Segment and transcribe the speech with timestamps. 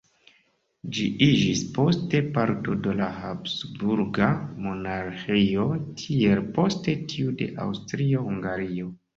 [0.97, 4.31] Ĝi iĝis poste parto de la Habsburga
[4.65, 5.69] Monarĥio
[6.01, 8.93] tiel poste tiu de Aŭstrio-Hungario.